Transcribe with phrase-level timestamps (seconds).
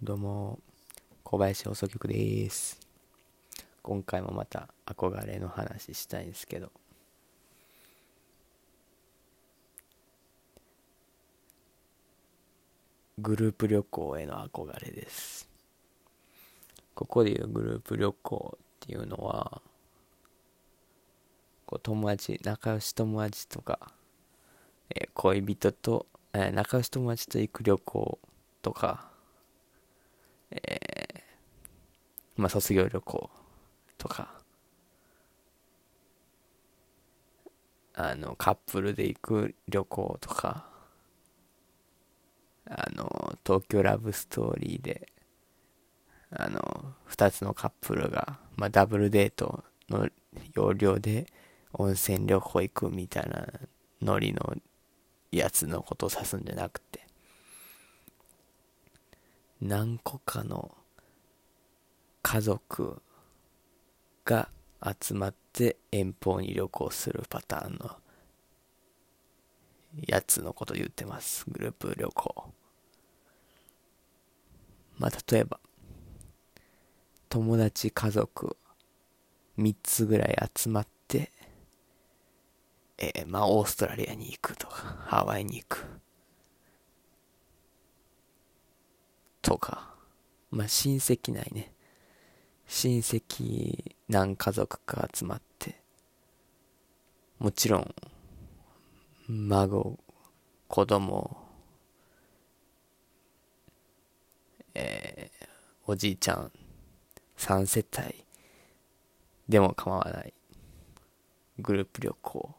[0.00, 0.60] どうも、
[1.24, 2.78] 小林放送局です。
[3.82, 6.70] 今回もまた憧れの話したいんですけど、
[13.18, 15.48] グループ旅行への憧れです。
[16.94, 19.60] ここでいうグループ旅行っていうのは、
[21.66, 23.80] こう友達、仲良し友達とか、
[24.94, 28.18] えー恋人と、えー仲良し友達と行く旅行
[28.62, 29.17] とか、
[30.52, 31.28] えー
[32.36, 33.30] まあ卒業旅行
[33.98, 34.42] とか、
[37.94, 40.66] あの、カップルで行く旅行とか、
[42.66, 45.08] あの、東京ラブストーリーで、
[46.30, 50.08] あの、二つのカップルが、まあダブルデートの
[50.54, 51.26] 要領で
[51.72, 53.46] 温泉旅行行くみたいな
[54.02, 54.54] ノリの
[55.32, 56.82] やつのことを指すんじゃなく、
[59.60, 60.76] 何個かの
[62.22, 63.02] 家族
[64.24, 64.50] が
[65.00, 67.96] 集まって遠方に旅行するパターンの
[70.06, 71.44] やつのこと言ってます。
[71.48, 72.52] グループ旅行。
[74.98, 75.58] まあ、例えば、
[77.28, 78.56] 友達家族
[79.58, 81.32] 3つぐらい集まって、
[82.98, 85.97] えーまあ、オーストラリアに行くとか、ハワイに行く。
[89.48, 89.94] とか、
[90.50, 91.72] まあ、親戚内ね。
[92.66, 95.80] 親戚何家族か集まって、
[97.38, 97.94] もちろん、
[99.26, 99.98] 孫、
[100.68, 101.38] 子供、
[104.74, 105.48] えー
[105.90, 106.52] おじいちゃん、
[107.38, 108.22] 3世帯
[109.48, 110.34] でも構わない
[111.58, 112.54] グループ旅行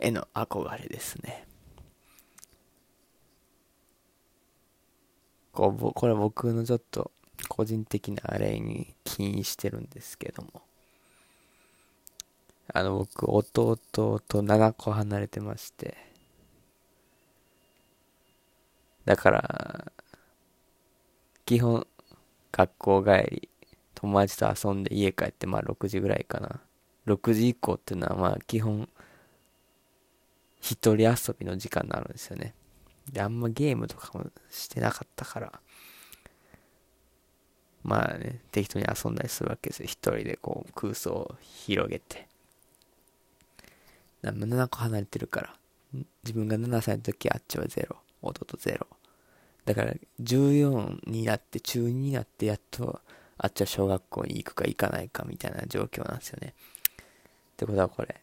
[0.00, 1.46] への憧れですね。
[5.54, 7.12] こうこれ僕のちょっと
[7.48, 10.62] 個人的なあれに起因してるんですけども。
[12.72, 15.96] あの僕、弟と7個離れてまして。
[19.04, 19.92] だから、
[21.44, 21.86] 基本、
[22.50, 23.48] 学校帰り、
[23.94, 26.60] 友達と遊んで家帰ってまあ6時ぐらいかな。
[27.06, 28.88] 6時以降っていうのはまあ基本、
[30.60, 32.54] 一人遊びの時間になるんですよね。
[33.12, 35.60] で、あんまゲームとかもしてなかったから、
[37.82, 39.86] まあね、適当に遊んだりするわけですよ。
[39.86, 42.28] 一人でこう空想を広げて。
[44.22, 45.54] 7個離れてるから。
[46.24, 48.86] 自分が7歳の時あっちは0、弟0。
[49.66, 53.00] だから14になって、中2になってやっと
[53.36, 56.54] あっちは小学校に行くか行かないかみたいな状況なんですよね。
[57.02, 58.20] ってことはこれ、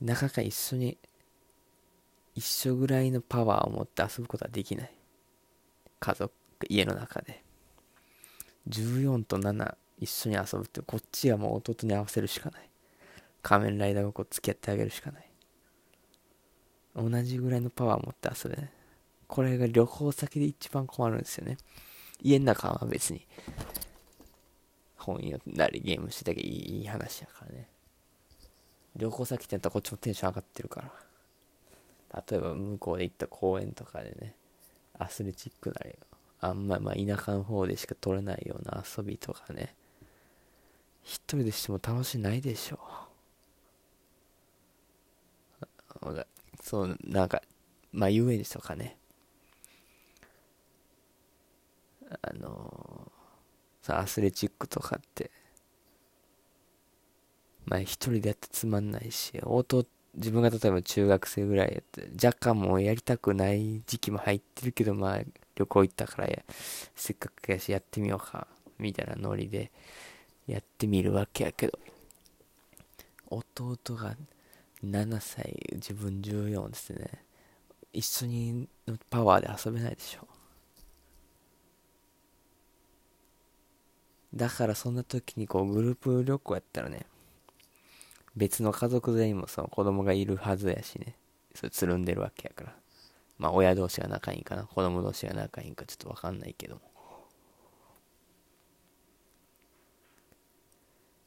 [0.00, 0.98] なかなか一緒に
[2.34, 4.94] 一緒ぐらいのパワーを持って遊ぶことはできない。
[6.00, 6.32] 家族、
[6.68, 7.42] 家の中で。
[8.68, 12.70] 14と7一緒に遊ぶって、こっちはもう弟に合わせるしかない。
[13.42, 15.28] 仮面ライダーごっこ付き合ってあげるしかない。
[16.94, 18.70] 同じぐらいのパワーを持って遊べない。
[19.26, 21.56] これが旅行先で一番困るんですよね。
[22.20, 23.26] 家の中は別に
[24.96, 27.68] 本読んだりゲームしてたけどいい話やからね。
[28.94, 30.92] 旅行先ってやったらこっちもテンション上がってるから。
[32.14, 34.34] 例えば向こうで行った公園とかでね、
[34.98, 35.98] アスレチックなり、
[36.40, 39.74] あんま、まあ田舎の方でしか取れないような遊びとかね、
[41.04, 42.76] 一人でしても楽しいないでしょ
[46.02, 46.26] う。
[46.62, 47.42] そう、なんか、
[47.92, 48.96] まあ遊園地とかね、
[52.22, 55.30] あのーさ、アスレチックとかって、
[57.64, 59.84] まあ一人でやってつまんないし、弟、
[60.14, 65.20] 自分が例えば中学生ぐらいやって、若干もうやりたくない時期も入ってるけど、まあ
[65.54, 66.42] 旅行行ったからや、
[66.94, 68.46] せっかくやしやってみようか、
[68.78, 69.70] みたいなノリで
[70.46, 71.78] やってみるわけやけど、
[73.30, 74.16] 弟が
[74.84, 77.24] 7歳、自分14ですね。
[77.92, 80.26] 一緒にのパワーで遊べないでしょ。
[84.34, 87.06] だからそんな時にこうグループ旅行やったらね、
[88.36, 91.16] 別の家族全員もその子供がいるはずやしね、
[91.54, 92.76] それつるんでるわけやから。
[93.38, 96.80] まあ親同士が仲いいんかな、子供同士が仲いいんかちょっとわかんないけども。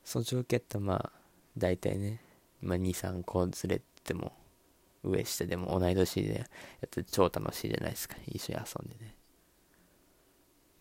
[0.04, 1.12] その状況やったらまあ、
[1.58, 2.22] 大体ね、
[2.62, 4.34] まあ2、3個連れても、
[5.04, 6.46] 上下でも同い年でや
[6.86, 8.16] って超楽しいじゃないですか。
[8.28, 9.16] 一緒に遊んでね。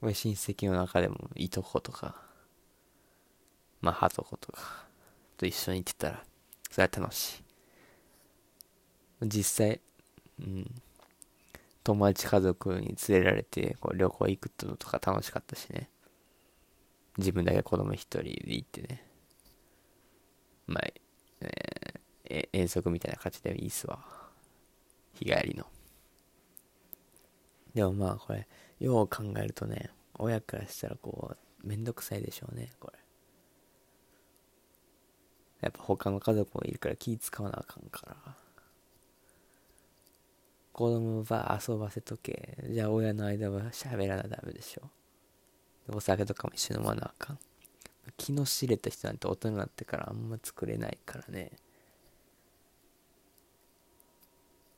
[0.03, 2.23] 親戚の中でもいとことか、
[3.81, 4.87] まあ、はとことか、
[5.37, 6.25] と一緒に行ってたら、
[6.71, 7.43] それは楽し
[9.23, 9.27] い。
[9.27, 9.81] 実際、
[10.41, 10.83] うん。
[11.83, 15.91] 友達家族に連れられてこう旅行行くのとか楽しかったしね。
[17.19, 19.07] 自分だけ子供一人で行ってね。
[20.67, 20.85] まあ、
[22.25, 23.99] えー、遠足みたいな感じでいいっすわ。
[25.13, 25.67] 日帰りの。
[27.75, 28.47] でもまあこれ
[28.81, 33.04] よう考えるとね親からしたらこうめんどくさいでしょうねこれ。
[35.65, 38.17] やっぱ他の家族もいるから気使わなあかんから。
[40.75, 42.59] 子供ば遊ばせとけ。
[42.69, 44.83] じゃあ親の間は喋らなダメでしょ。
[45.89, 47.39] お酒とかも一緒に飲まなあかん。
[48.19, 51.53] 気の知れた人なんて大人になってからあんま作れないからね。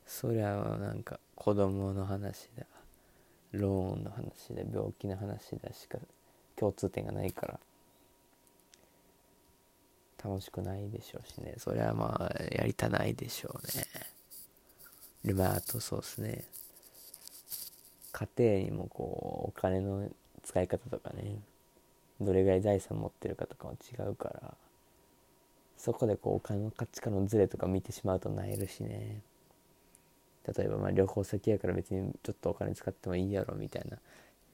[0.05, 2.65] そりゃなんか子供の話だ。
[3.51, 5.97] ローンの話で病気の話だしか
[6.55, 7.59] 共通点がないから。
[10.27, 11.53] 楽しくないでしょうしね。
[11.57, 13.85] それはまあやりたないでしょうね。
[15.23, 16.43] でまああとそうですね。
[18.11, 20.09] 家庭にもこうお金の
[20.43, 21.39] 使い方とかね
[22.19, 24.53] どれぐらい財産持ってるかとかも違うから
[25.77, 29.21] そこでこうお金の価値観のズレとか見てしまうとなえるしね。
[30.57, 33.97] 例えばまあ旅行先やから別にちょっとお金使ってもいいやろみたいな、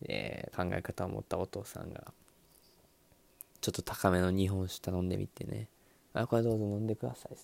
[0.08, 2.12] えー、考え方を持ったお父さんが
[3.64, 5.70] ちょっと高めの日本酒頼んでみてね。
[6.14, 7.44] あこれどうぞ飲んでくださいっつ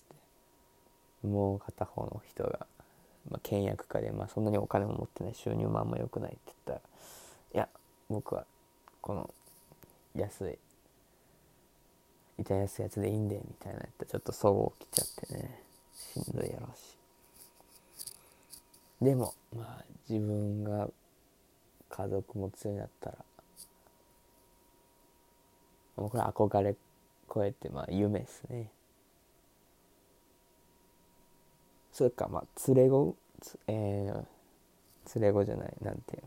[1.22, 1.26] て。
[1.26, 2.66] もう片方の人が、
[3.30, 6.82] まあ、倹約家で、まあ、そんなにお金も持ってない収入もあんま良くないって言ったらい
[7.56, 7.68] や
[8.10, 8.44] 僕は
[9.00, 9.30] この
[10.14, 10.58] 安い
[12.38, 15.62] 痛やすいやつでいいんでみたいなやったらちょっと総合来ちゃってね。
[15.94, 16.96] しんどいやろうし。
[19.00, 20.90] でもまあ自分が
[21.88, 23.16] 家族持つようになったら
[26.08, 26.76] これ憧れ
[27.32, 28.70] 超えてまあ夢ですね。
[31.92, 33.14] それかまあ連れ子？
[33.66, 36.22] えー、連れ子じゃないなんていう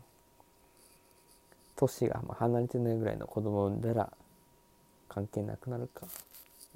[1.76, 4.12] 年がまあ離れてないぐらいの子供を産んだら
[5.08, 6.06] 関係なくなるか。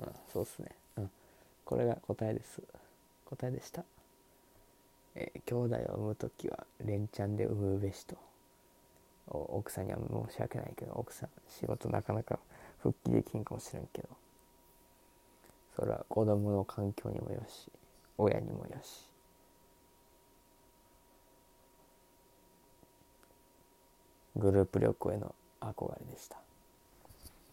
[0.01, 0.69] うんそうっすね。
[0.97, 1.11] うん。
[1.65, 2.63] これが答えです。
[3.27, 3.85] 答えでした。
[5.15, 8.17] えー、兄弟を産む時は連チャンで産むべしと。
[9.31, 12.39] 奥さんには申し訳ないけど奥さん仕事なかなか
[12.83, 14.09] 復帰できんかもしれんけど。
[15.77, 17.71] それは子供の環境にもよし
[18.17, 19.09] 親にもよし。
[24.37, 26.48] グループ旅行への憧れでした。